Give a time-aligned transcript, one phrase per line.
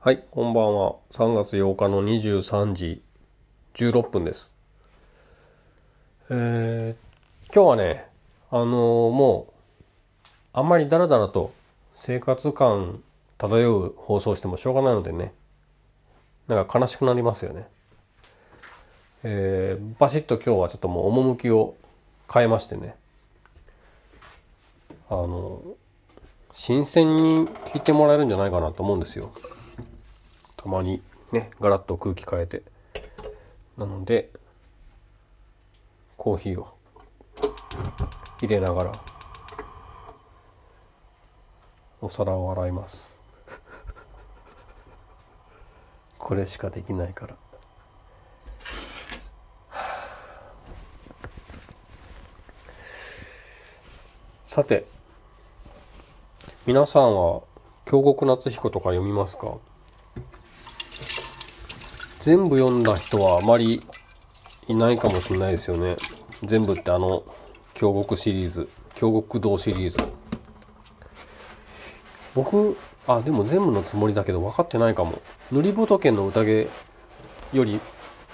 [0.00, 0.94] はい、こんばんは。
[1.10, 3.02] 3月8日の23時
[3.74, 4.52] 16分です。
[6.30, 8.06] えー、今日はね、
[8.52, 8.66] あのー
[9.10, 11.52] もう、あんまりダラダラと
[11.96, 13.02] 生活感
[13.38, 15.32] 漂う放送してもしょうがないのでね、
[16.46, 17.66] なんか悲しくなりますよね。
[19.24, 21.74] えー、バシッと今日はちょっともう趣を
[22.32, 22.94] 変えましてね、
[25.10, 25.60] あの
[26.52, 29.32] 新鮮に聞いてもらえるんじゃないかなと思うんですよ。
[30.68, 31.00] たまに
[31.32, 32.62] ね、ガラッと空気変えて。
[33.78, 34.28] なので、
[36.18, 36.68] コーヒーを
[38.42, 38.92] 入れながら、
[42.02, 43.16] お皿を洗います。
[46.18, 47.36] これしかできないから。
[54.44, 54.86] さて、
[56.66, 57.40] 皆さんは
[57.86, 59.56] 京極夏彦とか読みますか？
[62.20, 63.80] 全部読んだ人はあまり
[64.66, 65.96] いないかもしれないですよね。
[66.42, 67.22] 全部ってあの、
[67.74, 69.98] 京極シリーズ、京極堂シリーズ。
[72.34, 75.22] 僕、あ、でも全部のつもりだけど分かってないかも。
[75.52, 76.68] 塗り仏の宴
[77.52, 77.80] より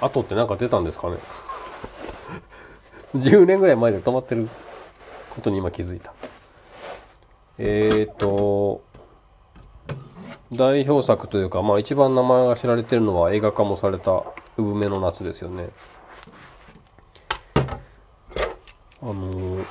[0.00, 1.16] 後ってなんか出たんですかね。
[3.16, 4.48] 10年ぐらい前で止まってる
[5.30, 6.12] ことに今気づいた。
[7.56, 8.82] えーと、
[10.52, 14.24] 代表作というか、まあ一番名前が知られてるのは映画化もされた
[14.56, 15.70] 産めの夏ですよね。
[19.02, 19.64] あのー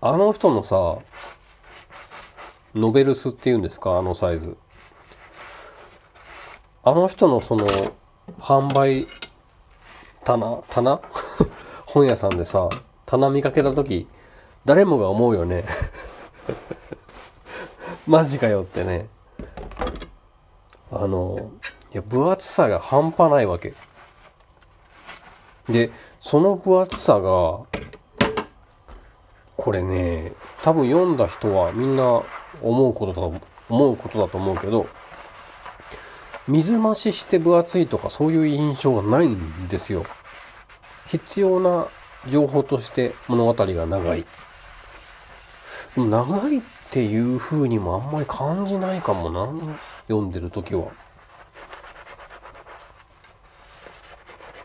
[0.00, 0.98] あの人のさ、
[2.72, 4.56] ノベルスっていうんですか、あのサイズ。
[6.84, 7.66] あの人のその、
[8.38, 9.08] 販売
[10.24, 11.00] 棚、棚？
[11.86, 12.68] 本屋さんでさ、
[13.06, 14.06] 棚見かけたとき、
[14.64, 15.64] 誰もが思うよね。
[18.08, 19.06] マジかよってね。
[20.90, 21.50] あの、
[21.92, 23.74] いや、分厚さが半端ないわけ。
[25.68, 27.60] で、その分厚さが、
[29.58, 30.32] これね、
[30.62, 32.22] 多分読んだ人はみんな
[32.62, 34.86] 思うことだと思うことだと思うけど、
[36.46, 40.06] 水増しして分厚いとかそういう印象がないんですよ。
[41.08, 41.88] 必要な
[42.26, 44.24] 情報として物語が長い。
[45.94, 46.60] 長いっ
[46.98, 49.48] ていう風にもあんまり感じないかもな。
[50.08, 50.90] 読んでる時は。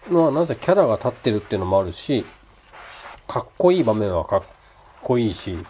[0.09, 2.25] まあなぜキャラが立ってるっていうのもあるし、
[3.27, 4.43] かっこいい場面はかっ
[5.03, 5.63] こいいし、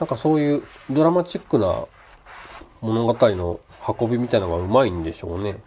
[0.00, 1.84] なんかそういうドラマチックな
[2.80, 5.58] 物語の運びみたいのがうまいんでしょうね。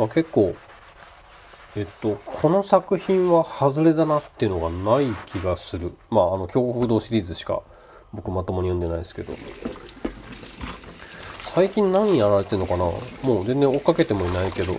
[0.00, 0.56] まあ、結構、
[1.74, 5.94] えっと、この作品は外れだなっていうのがない気がする。
[6.10, 7.62] まあ、あの、京極堂シリーズしか
[8.12, 9.32] 僕まともに読んでないですけど。
[11.54, 12.84] 最近何やられてんのかな？
[12.84, 14.74] もう全然追っかけてもいないけど。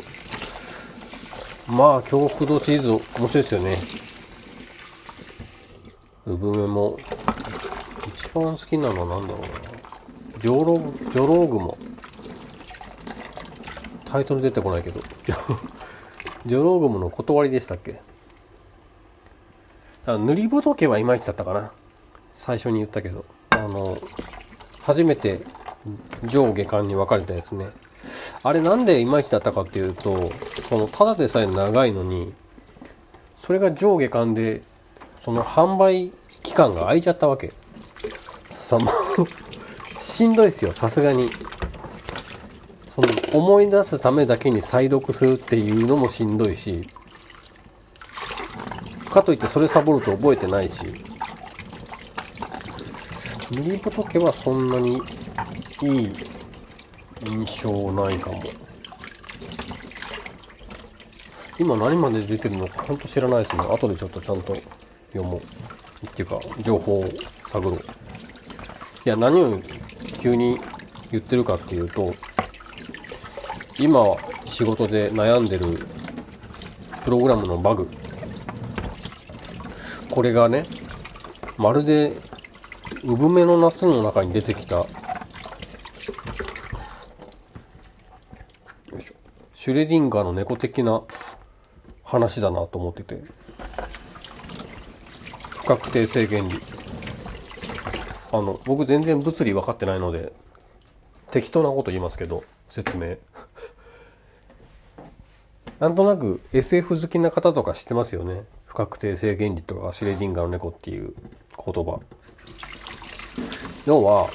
[1.68, 3.78] まあ、京極堂シリーズ面白いですよね。
[6.26, 6.98] 産めも、
[8.08, 9.48] 一番好きなのは何だろうな。
[10.40, 11.78] ジョロ、ジョローグモ。
[14.06, 15.02] タイトル出てこないけど。
[16.46, 18.02] ジョローグモの断りでしたっけ？
[20.06, 21.72] あ塗り仏はいまいちだったかな？
[22.36, 23.26] 最初に言ったけど。
[23.52, 23.98] あの、
[24.82, 25.40] 初めて
[26.24, 27.68] 上下巻に分かれたやつね。
[28.44, 30.30] あれなんでいまいちだったかっていうと、
[30.68, 32.34] その、ただでさえ長いのに、
[33.42, 34.62] それが上下巻で、
[35.24, 36.12] その販売
[36.42, 37.54] 期間が空いちゃったわけ。
[38.50, 41.30] さ、もう、 しんどいですよ、さすがに。
[42.94, 46.88] その、思い出すためだけに再読するっていうのもしんどいし、
[49.10, 50.80] かといってそれサボると覚えてないし、
[53.50, 55.02] 塗り仏はそんなに
[55.82, 56.14] いい
[57.26, 58.44] 印象ないかも。
[61.58, 63.64] 今何まで出てるのか本当知らないですね。
[63.64, 64.54] 後でちょっとちゃんと
[65.14, 66.06] 読もう。
[66.06, 67.06] っていうか、情報を
[67.48, 67.76] 探ろう。
[67.76, 67.80] い
[69.06, 69.60] や、何を
[70.20, 70.60] 急に
[71.10, 72.14] 言ってるかっていうと、
[73.80, 74.02] 今
[74.46, 75.66] 仕事で悩んでる
[77.04, 77.90] プログラムのバグ。
[80.12, 80.66] これがね、
[81.58, 82.14] まるで、
[83.04, 84.86] 産めの夏の中に出てきたよ
[88.98, 89.14] いしょ
[89.54, 91.02] シュレディンガーの猫的な
[92.04, 93.22] 話だなと思ってて。
[95.64, 96.60] 不確定性原理。
[98.32, 100.32] あの、僕全然物理分かってないので、
[101.32, 103.18] 適当なこと言いますけど、説明。
[105.84, 108.46] なんとなく SF 好きな方とか知ってますよね？
[108.64, 111.14] 不確定性原理とかシュレディンガーの猫っていう
[111.58, 112.00] 言葉。
[113.86, 114.30] 要は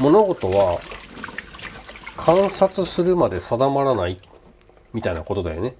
[0.00, 0.80] 物事は
[2.16, 4.18] 観察するまで定まらない
[4.94, 5.74] みたいなことだよね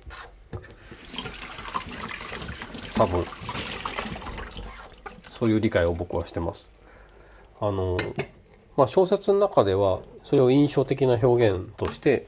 [2.96, 3.24] 多分
[5.30, 6.68] そういう理解を僕はしてます
[7.58, 7.96] あの
[8.76, 12.26] まあ小説の中ではそれを印象的な表現として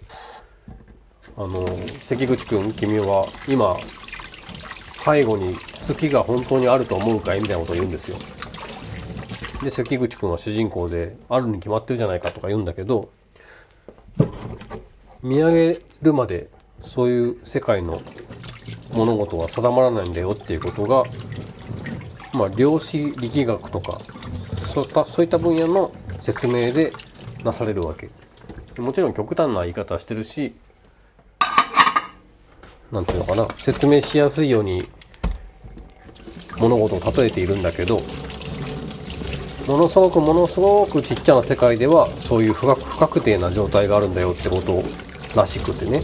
[1.36, 1.64] あの
[2.02, 3.76] 関口君君は今
[5.04, 8.16] 背後に月が本当にあると思うかいみたいなことを言うんですよ。
[9.62, 13.10] で関口君は主人公であるに決まってるじゃないかとか言うんだけど
[15.22, 16.48] 見上げるまで
[16.82, 18.00] そういう世界の
[18.92, 21.04] 物事は定まらないんだよっていうことが
[22.34, 23.98] まあ量子力学とか
[24.72, 26.92] そういったそういった分野の説明で
[27.44, 28.10] なされるわけ。
[28.80, 30.54] もちろん極端な言い方してるし
[32.92, 34.86] なんていうのかな説明しやすいように
[36.58, 38.00] 物事を例えているんだけど
[39.66, 44.82] ものすごくものすごくちっちゃな世界ではそういう不確不確定な状態があるんだよってこと
[45.34, 46.00] らしくてね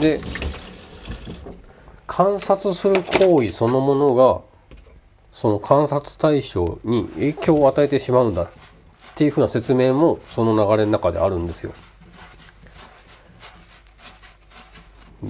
[0.00, 0.20] で
[2.06, 4.40] 観察する行為そのものが
[5.32, 8.48] その観察対象に影響を与えてしまうんだっ
[9.14, 11.72] ていうふうな説明もその流れの中であるんですよ。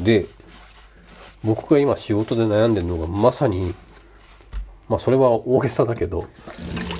[0.03, 0.27] で
[1.45, 3.75] 僕が今仕事で悩んでるのがまさに
[4.89, 6.23] まあそれは大げさだけど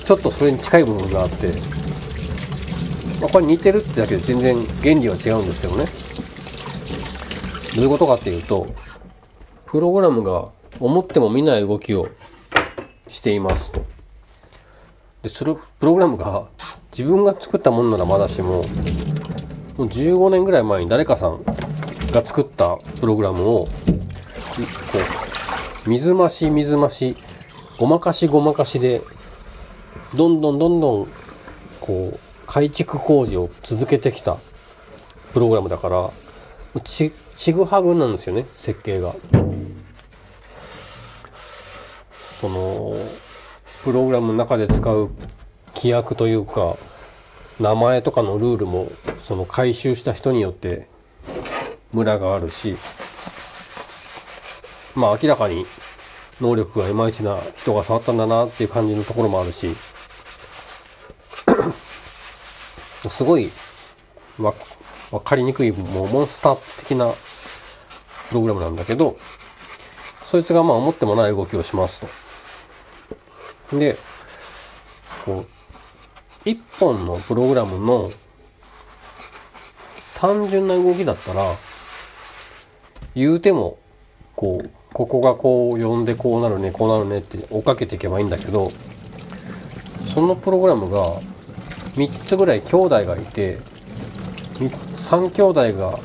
[0.05, 1.47] ちょっとそれに近い部分があって、
[3.19, 5.85] まあ、これ似てるってだけで全然原理は違うんですけどね。
[7.75, 8.67] どういうことかっていうと
[9.65, 10.49] プログラムが
[10.79, 12.07] 思っても見ない動きを
[13.07, 13.83] していますと。
[15.23, 16.49] でそれプログラムが
[16.91, 18.63] 自分が作ったものならまだしももう
[19.87, 21.43] 15年ぐらい前に誰かさん
[22.11, 23.69] が作ったプログラムをこ
[25.85, 27.17] う水増し水増し
[27.77, 29.01] ごまかしごまかしで
[30.15, 31.07] どんどんどんどん
[31.81, 34.37] こう改築工事を続けてきた
[35.33, 36.09] プログラムだから
[36.83, 39.13] ちちぐはぐなんですよね設計が。
[42.41, 42.95] その
[43.83, 45.09] プログラムの中で使う
[45.73, 46.75] 規約というか
[47.59, 48.87] 名前とかのルールも
[49.23, 50.87] その回収した人によって
[51.95, 52.75] ムラがあるし
[54.95, 55.65] まあ明らかに
[56.41, 59.73] 能力がいまいちな人が触ったんだなっていう感じのところもあるし
[63.07, 63.49] すごい
[64.37, 64.53] わ
[65.11, 67.13] 分かりにくいもうモンスター的な
[68.29, 69.17] プログラムなんだけど
[70.21, 72.01] そいつがまあ思ってもない動きをします
[73.69, 73.77] と。
[73.79, 73.97] で
[75.23, 75.45] こ
[76.45, 78.11] う一本のプログラムの
[80.15, 81.55] 単純な動きだったら
[83.15, 83.77] 言うても
[84.35, 88.71] こうここがこう呼んでこうなるねこうなるねって追っかけていけばいいんだけど
[90.05, 91.15] そのプログラムが
[91.95, 93.57] 3つぐらい兄弟がいて
[94.55, 95.97] 3兄弟が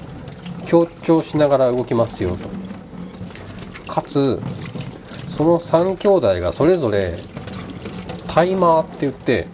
[0.67, 2.49] 協調しながら動きますよと。
[3.93, 4.41] かつ
[5.29, 7.15] その3兄弟がそれぞれ
[8.29, 9.49] タイマーって言って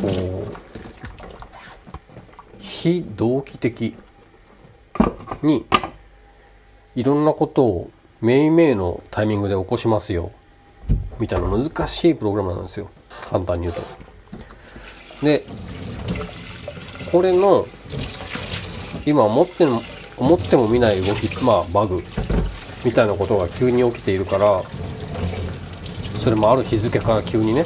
[0.00, 0.56] こう
[2.58, 3.96] 非同期的
[5.42, 5.66] に
[6.94, 7.90] いろんなことを
[8.20, 10.32] めいめいのタイミングで起こしますよ
[11.20, 12.90] みたいな難しいプログラムなんですよ
[13.30, 13.82] 簡単に言うと。
[15.24, 15.44] で
[17.10, 17.66] これの
[19.06, 19.80] 今思っても
[20.16, 22.02] 思っても見ない動きまあバグ
[22.84, 24.62] みたいなことが急に起きているから
[26.18, 27.64] それもある日付から急にね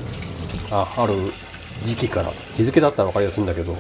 [0.71, 1.15] あある
[1.85, 3.77] 時期から日付だったら分かりやすいんだけど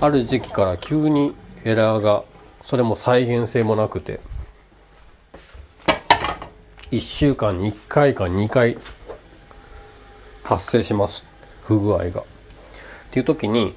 [0.00, 1.34] ある時期から急に
[1.64, 2.24] エラーが
[2.62, 4.20] それも再現性もなくて。
[6.90, 8.78] 1週間に1回か2回
[10.44, 11.26] 発生します。
[11.64, 12.20] 不具合が。
[12.20, 12.24] っ
[13.10, 13.74] ていう時に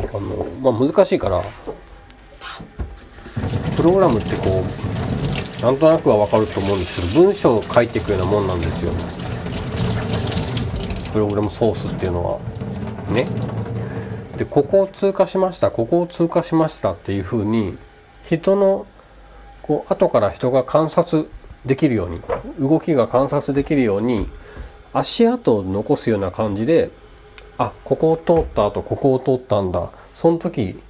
[0.00, 1.42] あのまあ難しいから
[3.76, 4.64] プログラムってこ
[5.60, 8.92] うなんとなくは分かると思うんですけど文章を書いていくようなもんなんですよ。
[11.12, 12.38] プログラムソースっていうのは。
[13.12, 13.26] ね。
[14.38, 17.76] でここを通過しましたここを通過しましたっていうふうに
[18.22, 18.86] 人の
[19.62, 21.28] こう後から人が観察
[21.66, 22.22] できるように
[22.60, 24.28] 動きが観察できるように
[24.92, 26.92] 足跡を残すような感じで
[27.58, 30.80] あここを通った後ここを通ったんだその時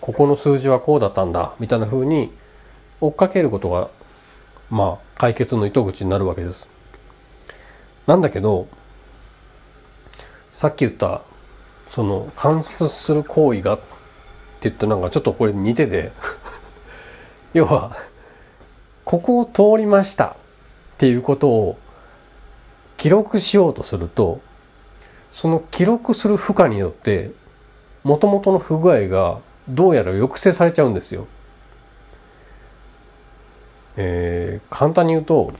[0.00, 2.32] ここの数字はこうだったんだみたいな風に
[3.02, 3.90] 追っかけることが
[4.70, 6.68] まあ解決の糸口になるわけです。
[8.06, 8.66] なんだけど
[10.52, 11.22] さっき言った
[11.94, 13.84] その観察する行為がって
[14.62, 16.10] 言ってなんかちょっとこれ似てて
[17.54, 17.96] 要は
[19.04, 20.34] ここを通りましたっ
[20.98, 21.78] ていうことを
[22.96, 24.40] 記録しようとすると
[25.30, 27.30] その記録する負荷によって
[28.02, 31.28] もともとの不具合がどうやら抑制されちゃうんですよ。
[33.96, 35.52] えー、簡単に言うと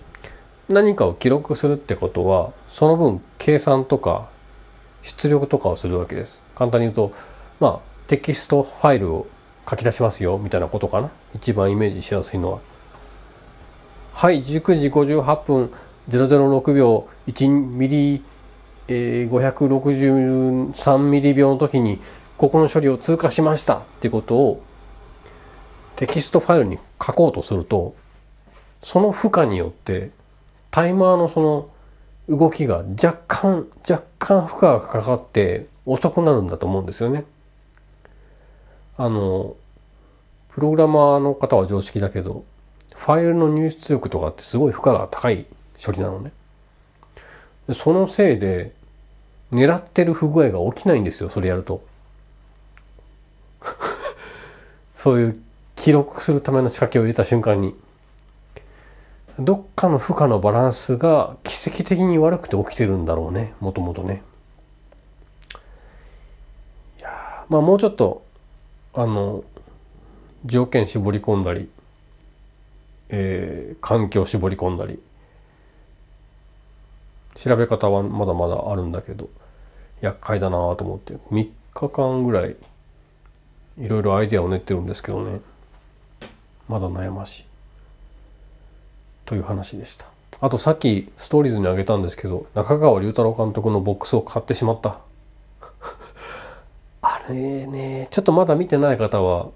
[0.69, 4.34] 何かを記録するってことはその分計算とか
[5.05, 6.41] 出力とかをするわけです。
[6.57, 7.13] 簡単に言うと
[7.61, 9.27] まあテキストファイルを
[9.69, 12.59] 書き出しますよみたいなことかな一番イメージしやすいのは。
[14.13, 15.73] はい19時58分
[16.09, 18.25] 006秒1ミリ、
[18.89, 22.01] えー、563ミリ秒の時に
[22.37, 24.63] ここの処理を通過しましたっていうことを
[25.97, 27.95] テキストファイルに書こうとすると
[28.83, 30.11] その負荷によって
[30.71, 31.69] タイマーのその
[32.29, 37.25] 動きが若干若干負荷がかかって遅くなるんだと思うんですよね。
[38.97, 39.57] あの
[40.51, 42.45] プログラマーの方は常識だけど
[42.95, 45.47] ファイルの入出力とかってすごい負荷が高い
[45.85, 46.33] 処理なのね。
[47.73, 48.73] そのせいで
[49.53, 51.85] 狙ってる不具合が起きないんですよそれやると。
[54.95, 55.43] そういう
[55.77, 57.75] 記録するための仕掛けを入れた瞬間に
[59.39, 64.23] どっかの負荷のバランスが奇跡的に悪くて起きてるんだろうねもともとね。
[67.01, 68.25] いやまあもうちょっと
[68.93, 69.43] あの
[70.45, 71.69] 条件絞り込んだり、
[73.09, 75.01] えー、環境絞り込んだり
[77.35, 79.29] 調べ方はまだまだあるんだけど
[80.01, 82.57] 厄介だなと思って3日間ぐらい
[83.79, 85.41] いろいろアイデアを練ってるんですけどね。
[86.69, 87.54] まだ悩ましい。
[89.25, 90.07] という話でした。
[90.41, 94.99] あとさっきストーリーズにあげたんですけど中川龍太郎監督のボックスを買ってしまった。
[97.03, 99.49] あれねちょっとまだ見てない方は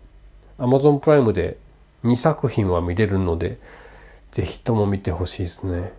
[0.59, 1.57] Amazon プライムで
[2.05, 3.59] 2作品は見れるので
[4.31, 5.93] ぜひとも見てほしいですね。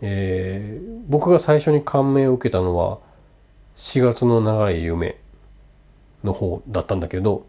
[0.00, 2.98] えー、僕が最初に感銘を受けたのは
[3.76, 5.16] 4月の長い夢
[6.22, 7.46] の方だったんだけど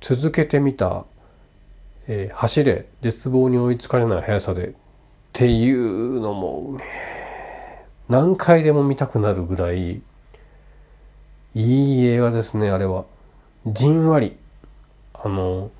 [0.00, 1.04] 続けてみた、
[2.12, 4.72] えー、走れ絶望に追いつかれない速さでっ
[5.32, 6.80] ていうのも
[8.08, 10.02] 何回でも見たくなるぐらい
[11.54, 13.04] いい映画ですねあれは。
[13.64, 14.36] じんわり
[15.14, 15.70] あの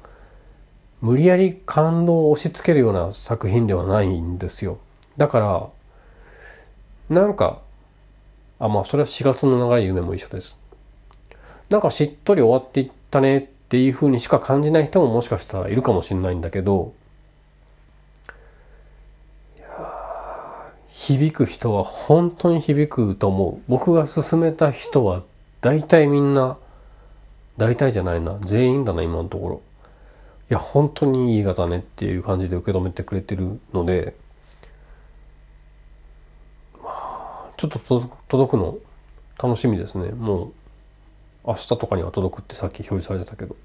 [1.01, 4.79] 無理やり感動を押し付けるような作品ではないんですよ。
[5.17, 5.69] だから
[7.09, 7.61] なんか
[8.61, 10.57] あまあそれは4月の長い夢も一緒です。
[11.71, 16.93] なんかしっとり終わっていったねっていうふうにしか感じない人ももしかしたらいるかもしれないんだけど
[20.89, 23.63] 響く人は本当に響くと思う。
[23.69, 25.23] 僕が勧めた人は
[25.61, 26.59] 大体みんな
[27.59, 28.41] 大体じゃないな。
[28.43, 29.63] 全員だな今のところ。
[30.51, 34.17] いや本当にいい映画だねっていう感じで受け止めてくれてるので
[37.57, 37.79] ちょっと
[38.27, 38.79] 届くの
[39.41, 40.11] 楽しみですね。
[40.11, 40.53] もう
[41.47, 43.57] 明日とかには届くってさっき表示されてたけど。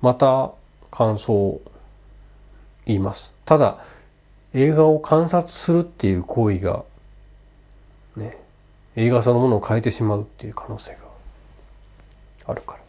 [0.00, 0.50] また
[0.90, 1.62] 感想を
[2.86, 3.32] 言います。
[3.44, 3.78] ただ
[4.52, 6.84] 映画を観察するっていう行為が
[8.16, 8.36] ね
[8.96, 10.98] 映画そのものを変えてしまうっていう可能性が
[12.46, 12.81] あるから。